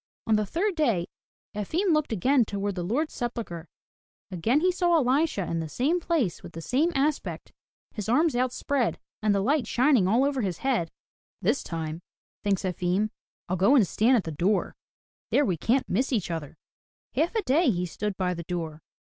On 0.25 0.35
the 0.35 0.47
third 0.47 0.75
day 0.75 1.05
Efim 1.55 1.93
looked 1.93 2.11
again 2.11 2.43
toward 2.43 2.73
the 2.73 2.81
Lord's 2.81 3.13
sepul 3.13 3.45
chre; 3.45 3.65
again 4.31 4.61
he 4.61 4.71
saw 4.71 4.95
Elisha 4.97 5.43
in 5.45 5.59
the 5.59 5.69
same 5.69 5.99
place 5.99 6.41
with 6.41 6.53
the 6.53 6.59
same 6.61 6.91
aspect, 6.95 7.51
his 7.91 8.09
arms 8.09 8.35
outspread, 8.35 8.97
and 9.21 9.35
the 9.35 9.41
light 9.41 9.67
shining 9.67 10.07
all 10.07 10.25
over 10.25 10.41
his 10.41 10.57
head. 10.57 10.89
167 11.41 11.43
M 11.43 11.43
Y 11.43 11.43
BOOK 11.43 11.43
HOUSE 11.43 11.49
"This 11.51 12.63
time," 12.63 12.71
thinks 12.73 12.81
Efim, 12.81 13.09
"Fll 13.55 13.59
go 13.59 13.75
and 13.75 13.87
stand 13.87 14.17
at 14.17 14.23
the 14.23 14.31
door. 14.31 14.75
There 15.29 15.45
we 15.45 15.55
can't 15.55 15.87
miss 15.87 16.11
each 16.11 16.31
other/* 16.31 16.55
Half 17.13 17.35
a 17.35 17.43
day 17.43 17.69
he 17.69 17.85
stood 17.85 18.17
by 18.17 18.33
the 18.33 18.41
door. 18.45 18.81